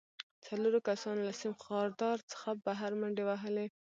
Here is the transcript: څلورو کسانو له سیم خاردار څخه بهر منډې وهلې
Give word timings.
څلورو 0.45 0.79
کسانو 0.87 1.21
له 1.27 1.33
سیم 1.41 1.53
خاردار 1.65 2.17
څخه 2.31 2.49
بهر 2.65 2.91
منډې 2.99 3.23
وهلې 3.25 3.67